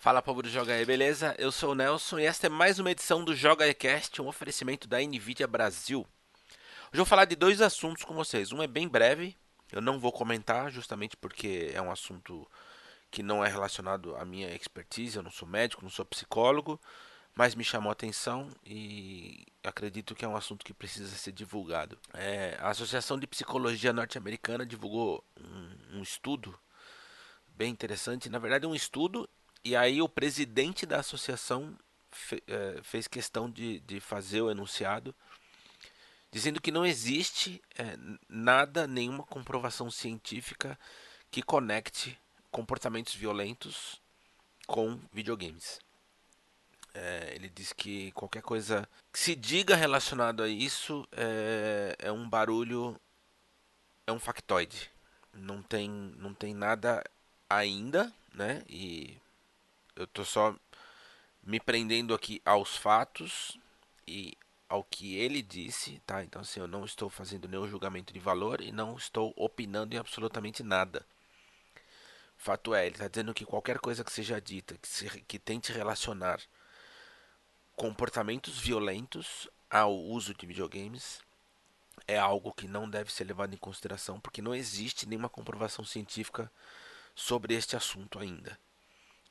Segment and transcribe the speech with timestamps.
[0.00, 1.34] Fala povo do Joga aí, beleza?
[1.38, 4.88] Eu sou o Nelson e esta é mais uma edição do Joga Ecast, um oferecimento
[4.88, 6.06] da Nvidia Brasil.
[6.40, 8.50] Hoje eu vou falar de dois assuntos com vocês.
[8.50, 9.36] Um é bem breve,
[9.70, 12.50] eu não vou comentar justamente porque é um assunto
[13.10, 16.80] que não é relacionado à minha expertise, eu não sou médico, não sou psicólogo,
[17.34, 21.98] mas me chamou a atenção e acredito que é um assunto que precisa ser divulgado.
[22.14, 26.58] É, a Associação de Psicologia Norte-Americana divulgou um, um estudo
[27.54, 29.28] bem interessante, na verdade um estudo
[29.64, 31.76] e aí o presidente da associação
[32.10, 35.14] fe, é, fez questão de, de fazer o enunciado,
[36.32, 37.96] dizendo que não existe é,
[38.28, 40.78] nada, nenhuma comprovação científica
[41.30, 42.18] que conecte
[42.50, 44.00] comportamentos violentos
[44.66, 45.80] com videogames.
[46.92, 52.28] É, ele diz que qualquer coisa que se diga relacionado a isso é, é um
[52.28, 53.00] barulho,
[54.06, 54.90] é um factoide.
[55.32, 55.88] Não tem,
[56.18, 57.04] não tem nada
[57.48, 58.64] ainda, né?
[58.68, 59.16] E
[60.00, 60.56] eu tô só
[61.42, 63.58] me prendendo aqui aos fatos
[64.06, 66.24] e ao que ele disse, tá?
[66.24, 69.98] Então assim, eu não estou fazendo nenhum julgamento de valor e não estou opinando em
[69.98, 71.04] absolutamente nada.
[72.36, 75.70] Fato é, ele está dizendo que qualquer coisa que seja dita, que, se, que tente
[75.70, 76.40] relacionar
[77.76, 81.20] comportamentos violentos ao uso de videogames,
[82.08, 86.50] é algo que não deve ser levado em consideração, porque não existe nenhuma comprovação científica
[87.14, 88.58] sobre este assunto ainda.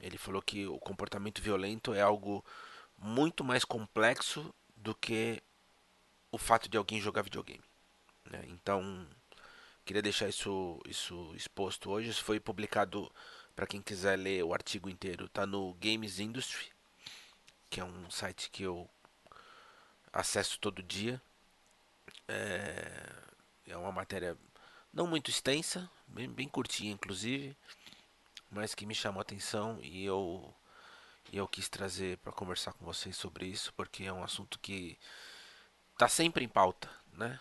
[0.00, 2.44] Ele falou que o comportamento violento é algo
[2.98, 5.42] muito mais complexo do que
[6.30, 7.62] o fato de alguém jogar videogame.
[8.30, 8.44] Né?
[8.48, 9.06] Então,
[9.84, 12.10] queria deixar isso, isso exposto hoje.
[12.10, 13.10] Isso foi publicado,
[13.54, 16.70] para quem quiser ler o artigo inteiro, está no Games Industry,
[17.70, 18.88] que é um site que eu
[20.12, 21.20] acesso todo dia.
[22.28, 23.12] É,
[23.68, 24.36] é uma matéria
[24.92, 27.56] não muito extensa, bem, bem curtinha, inclusive
[28.56, 30.52] mas que me chamou a atenção e eu,
[31.30, 34.98] e eu quis trazer para conversar com vocês sobre isso, porque é um assunto que
[35.92, 37.38] está sempre em pauta, né?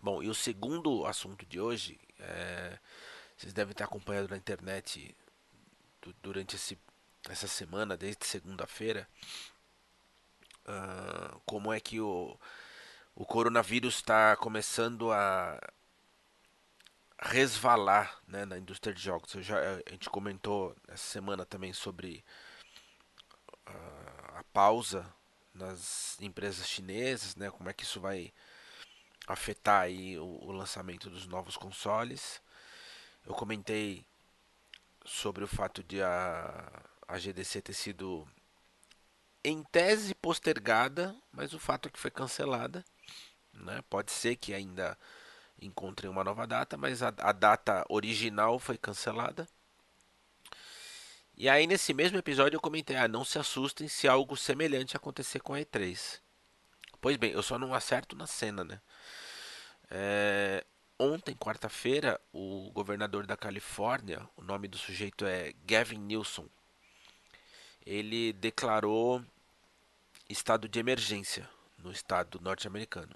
[0.00, 2.78] Bom, e o segundo assunto de hoje, é,
[3.36, 5.16] vocês devem ter acompanhado na internet
[6.22, 6.78] durante esse,
[7.28, 9.08] essa semana, desde segunda-feira,
[10.66, 12.38] uh, como é que o,
[13.16, 15.58] o coronavírus está começando a
[17.18, 19.30] resvalar né, na indústria de jogos.
[19.32, 22.24] Já, a gente comentou essa semana também sobre
[23.68, 25.06] uh, a pausa
[25.54, 28.32] nas empresas chinesas, né, como é que isso vai
[29.26, 32.42] afetar aí o, o lançamento dos novos consoles.
[33.24, 34.04] Eu comentei
[35.04, 38.26] sobre o fato de a, a GDC ter sido
[39.42, 42.84] em tese postergada, mas o fato é que foi cancelada.
[43.52, 43.82] Né?
[43.88, 44.98] Pode ser que ainda
[45.66, 49.48] encontrem uma nova data, mas a, a data original foi cancelada.
[51.36, 55.40] E aí nesse mesmo episódio eu comentei, ah, não se assustem se algo semelhante acontecer
[55.40, 56.20] com a E3.
[57.00, 58.80] Pois bem, eu só não acerto na cena, né?
[59.90, 60.64] É,
[60.98, 66.48] ontem, quarta-feira, o governador da Califórnia, o nome do sujeito é Gavin Newsom,
[67.84, 69.22] ele declarou
[70.28, 71.48] estado de emergência
[71.78, 73.14] no estado norte-americano.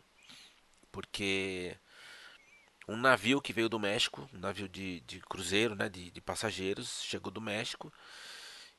[0.93, 1.77] Porque
[2.89, 7.03] um navio que veio do México, um navio de, de cruzeiro, né, de, de passageiros,
[7.03, 7.93] chegou do México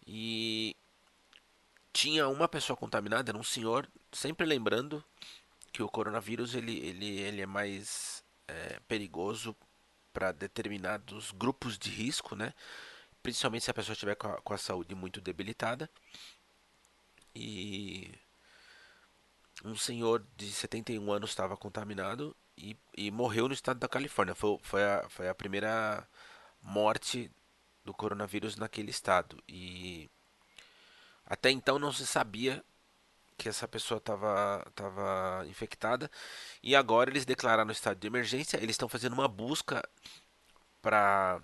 [0.05, 0.75] e
[1.93, 5.03] tinha uma pessoa contaminada, era um senhor, sempre lembrando
[5.71, 9.55] que o coronavírus ele, ele, ele é mais é, perigoso
[10.11, 12.53] para determinados grupos de risco, né?
[13.21, 15.89] Principalmente se a pessoa estiver com com a saúde muito debilitada.
[17.35, 18.11] E
[19.63, 24.35] um senhor de 71 anos estava contaminado e, e morreu no estado da Califórnia.
[24.35, 26.05] Foi, foi, a, foi a primeira
[26.61, 27.31] morte
[27.85, 29.41] do coronavírus naquele estado.
[29.47, 30.09] E
[31.25, 32.63] até então não se sabia
[33.37, 36.11] que essa pessoa estava tava infectada.
[36.61, 38.57] E agora eles declararam o estado de emergência.
[38.57, 39.81] Eles estão fazendo uma busca
[40.81, 41.41] para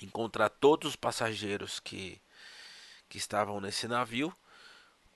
[0.00, 2.20] encontrar todos os passageiros que,
[3.08, 4.34] que estavam nesse navio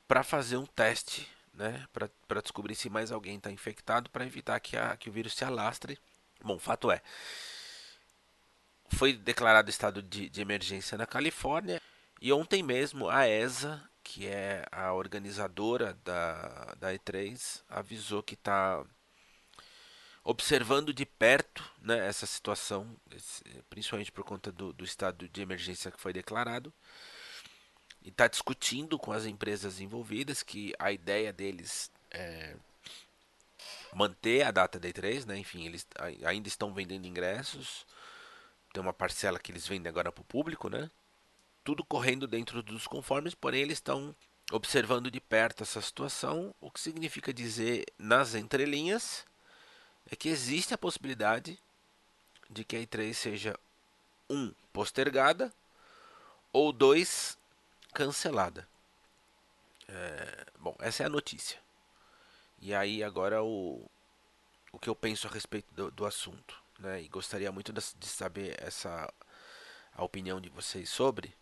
[0.06, 4.76] para fazer um teste né, para descobrir se mais alguém está infectado, para evitar que,
[4.76, 5.98] a, que o vírus se alastre.
[6.42, 7.00] Bom, fato é,
[8.90, 11.80] foi declarado estado de, de emergência na Califórnia
[12.20, 18.84] e ontem mesmo a ESA, que é a organizadora da, da E3, avisou que está
[20.22, 22.96] observando de perto né, essa situação,
[23.70, 26.72] principalmente por conta do, do estado de emergência que foi declarado
[28.06, 32.56] e está discutindo com as empresas envolvidas que a ideia deles é
[33.92, 35.36] manter a data da E3, né?
[35.36, 35.86] Enfim, eles
[36.24, 37.84] ainda estão vendendo ingressos.
[38.72, 40.90] Tem uma parcela que eles vendem agora para o público, né?
[41.66, 44.14] tudo correndo dentro dos conformes, porém eles estão
[44.52, 49.26] observando de perto essa situação, o que significa dizer nas entrelinhas
[50.08, 51.58] é que existe a possibilidade
[52.48, 53.58] de que a E3 seja
[54.30, 55.52] um postergada
[56.52, 57.36] ou dois
[57.96, 58.68] cancelada.
[59.88, 61.58] É, bom, essa é a notícia.
[62.60, 63.90] E aí agora o,
[64.70, 67.02] o que eu penso a respeito do, do assunto, né?
[67.02, 69.10] E gostaria muito de, de saber essa
[69.94, 71.34] a opinião de vocês sobre,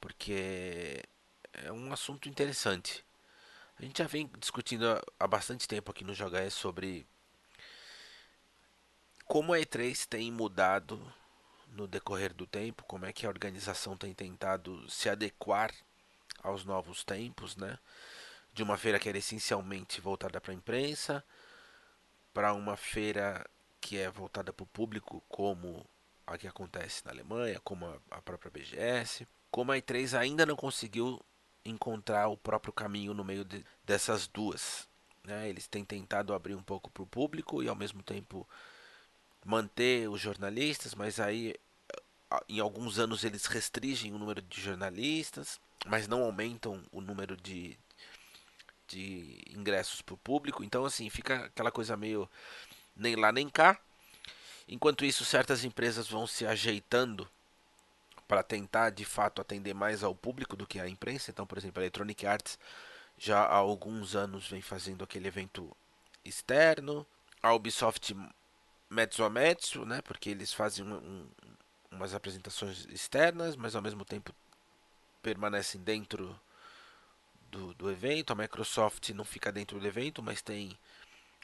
[0.00, 1.02] porque
[1.52, 3.04] é um assunto interessante.
[3.76, 4.84] A gente já vem discutindo
[5.18, 7.04] há bastante tempo aqui no Joga sobre
[9.24, 11.12] como a E3 tem mudado
[11.74, 15.72] no decorrer do tempo, como é que a organização tem tentado se adequar
[16.42, 17.78] aos novos tempos, né?
[18.52, 21.24] De uma feira que era essencialmente voltada para a imprensa,
[22.32, 23.44] para uma feira
[23.80, 25.84] que é voltada para o público, como
[26.26, 29.26] a que acontece na Alemanha, como a própria BGS.
[29.50, 31.20] Como a E3 ainda não conseguiu
[31.64, 34.88] encontrar o próprio caminho no meio de, dessas duas.
[35.22, 35.48] Né?
[35.48, 38.48] Eles têm tentado abrir um pouco para o público e ao mesmo tempo
[39.44, 41.54] manter os jornalistas, mas aí
[42.48, 47.78] em alguns anos eles restringem o número de jornalistas, mas não aumentam o número de,
[48.88, 50.64] de ingressos para o público.
[50.64, 52.28] Então assim fica aquela coisa meio
[52.96, 53.78] nem lá nem cá.
[54.66, 57.28] Enquanto isso, certas empresas vão se ajeitando
[58.26, 61.30] para tentar de fato atender mais ao público do que à imprensa.
[61.30, 62.58] Então, por exemplo, a Electronic Arts
[63.18, 65.76] já há alguns anos vem fazendo aquele evento
[66.24, 67.06] externo.
[67.42, 68.16] A Ubisoft
[68.94, 70.00] mezzo a mezzo, né?
[70.02, 71.26] Porque eles fazem um, um,
[71.90, 74.34] umas apresentações externas, mas ao mesmo tempo
[75.22, 76.38] permanecem dentro
[77.50, 78.32] do, do evento.
[78.32, 80.78] A Microsoft não fica dentro do evento, mas tem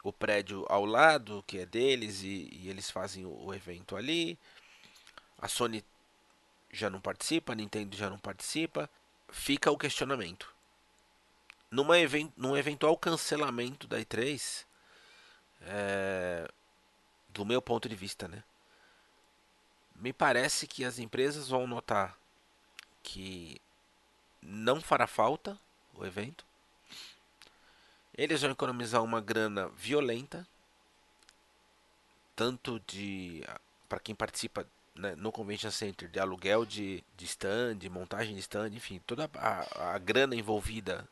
[0.03, 4.39] o prédio ao lado, que é deles, e, e eles fazem o, o, evento ali.
[5.39, 5.85] A Sony
[6.73, 8.89] já não participa, a Nintendo já não participa.
[9.31, 10.53] Fica o questionamento.
[11.71, 14.65] Numa event, num eventual cancelamento da E3,
[15.63, 16.51] é,
[17.33, 18.43] do meu ponto de vista, né?
[19.95, 22.17] Me parece que as empresas vão notar
[23.03, 23.61] que
[24.41, 25.59] não fará falta
[25.95, 26.45] o evento.
[28.17, 30.47] Eles vão economizar uma grana violenta,
[32.35, 33.45] tanto de
[33.89, 38.69] para quem participa né, no Convention Center de aluguel de, de stand, montagem de stand,
[38.69, 41.09] enfim, toda a, a grana envolvida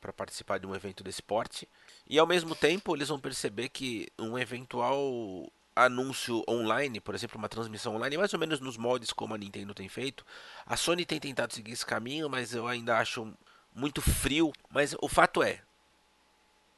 [0.00, 1.68] para participar de um evento desse porte.
[2.08, 7.48] E ao mesmo tempo eles vão perceber que um eventual anúncio online, por exemplo, uma
[7.48, 10.26] transmissão online, mais ou menos nos moldes como a Nintendo tem feito.
[10.66, 13.32] A Sony tem tentado seguir esse caminho, mas eu ainda acho
[13.74, 14.52] muito frio.
[14.70, 15.62] Mas o fato é,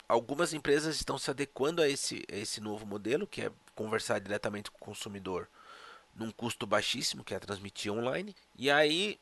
[0.06, 4.70] algumas empresas estão se adequando a esse, a esse novo modelo, que é conversar diretamente
[4.70, 5.48] com o consumidor
[6.14, 8.36] num custo baixíssimo, que é transmitir online.
[8.58, 9.18] E aí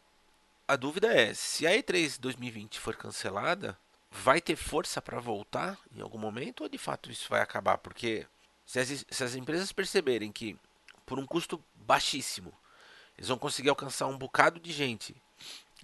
[0.68, 3.76] a dúvida é, se a E3 2020 for cancelada,
[4.10, 7.78] vai ter força para voltar em algum momento ou de fato isso vai acabar?
[7.78, 8.26] Porque
[8.66, 10.58] se as, se as empresas perceberem que
[11.06, 12.52] por um custo baixíssimo
[13.16, 15.16] eles vão conseguir alcançar um bocado de gente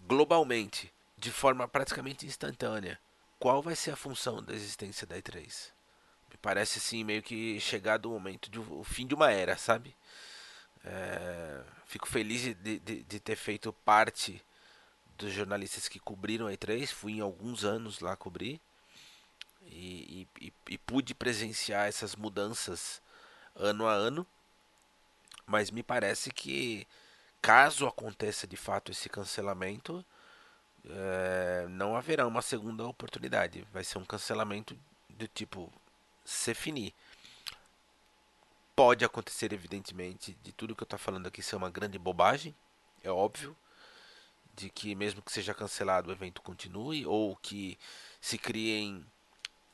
[0.02, 3.00] globalmente de forma praticamente instantânea,
[3.38, 5.70] qual vai ser a função da existência da E3?
[6.30, 9.96] Me parece assim meio que chegado o momento de o fim de uma era, sabe?
[10.84, 14.44] É, fico feliz de, de, de ter feito parte
[15.16, 18.61] dos jornalistas que cobriram a E3, fui em alguns anos lá cobrir
[19.66, 23.00] e, e, e, pude presenciar essas mudanças
[23.54, 24.26] ano a ano,
[25.47, 26.87] mas me parece que
[27.40, 30.04] caso aconteça de fato esse cancelamento,
[30.87, 34.76] é, não haverá uma segunda oportunidade, vai ser um cancelamento
[35.09, 35.73] do tipo
[36.25, 36.94] se finir.
[38.76, 42.54] Pode acontecer, evidentemente, de tudo que eu estou falando aqui ser uma grande bobagem,
[43.02, 43.56] é óbvio,
[44.56, 47.78] de que mesmo que seja cancelado o evento continue ou que
[48.20, 49.04] se criem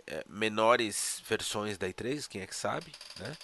[0.07, 3.37] é, menores versões da E3, quem é que sabe, né?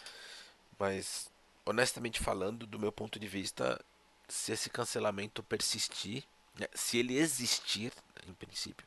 [0.78, 1.30] Mas
[1.64, 3.80] honestamente falando, do meu ponto de vista,
[4.28, 6.24] se esse cancelamento persistir,
[6.58, 7.92] né, se ele existir,
[8.26, 8.86] em princípio,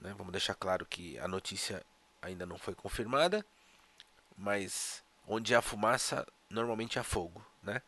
[0.00, 1.84] né, vamos deixar claro que a notícia
[2.22, 3.44] ainda não foi confirmada,
[4.36, 7.82] mas onde há fumaça, normalmente há fogo, né?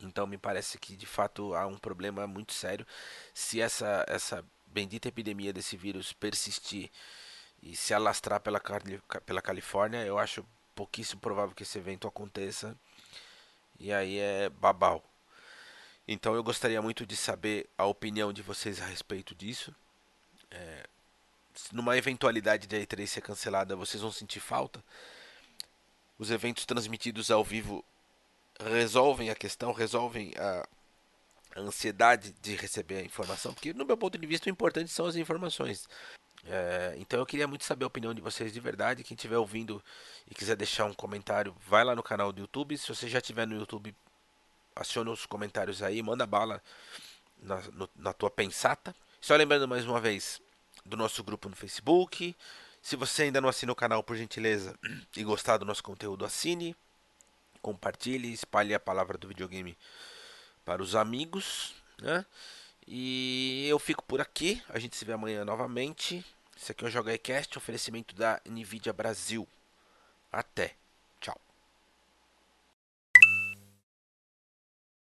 [0.00, 2.86] Então me parece que de fato há um problema muito sério.
[3.32, 6.90] Se essa, essa bendita epidemia desse vírus persistir
[7.62, 8.60] e se alastrar pela,
[9.24, 12.76] pela Califórnia, eu acho pouquíssimo provável que esse evento aconteça.
[13.78, 15.02] E aí é babau.
[16.06, 19.74] Então eu gostaria muito de saber a opinião de vocês a respeito disso.
[20.50, 20.86] É,
[21.72, 24.84] numa eventualidade de a E3 ser cancelada, vocês vão sentir falta?
[26.18, 27.84] Os eventos transmitidos ao vivo
[28.60, 30.66] resolvem a questão, resolvem a,
[31.56, 35.06] a ansiedade de receber a informação, porque no meu ponto de vista o importante são
[35.06, 35.88] as informações.
[36.46, 39.02] É, então eu queria muito saber a opinião de vocês de verdade.
[39.02, 39.82] Quem estiver ouvindo
[40.30, 42.76] e quiser deixar um comentário, vai lá no canal do YouTube.
[42.76, 43.94] Se você já estiver no YouTube,
[44.76, 46.62] aciona os comentários aí, manda bala
[47.38, 48.94] na, no, na tua pensata.
[49.20, 50.40] Só lembrando mais uma vez
[50.84, 52.36] do nosso grupo no Facebook.
[52.82, 54.78] Se você ainda não assina o canal, por gentileza,
[55.16, 56.76] e gostar do nosso conteúdo, assine,
[57.64, 59.74] compartilhe, espalhe a palavra do videogame
[60.66, 62.26] para os amigos, né?
[62.86, 64.62] E eu fico por aqui.
[64.68, 66.22] A gente se vê amanhã novamente.
[66.54, 69.48] Esse aqui é o Joga Cast, oferecimento da Nvidia Brasil.
[70.30, 70.76] Até.